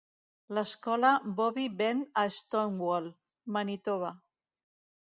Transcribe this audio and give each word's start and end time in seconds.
L'escola 0.57 1.11
Bobby 1.41 1.67
Bend 1.83 2.09
a 2.23 2.25
Stonewall, 2.39 3.13
Manitoba. 3.59 4.13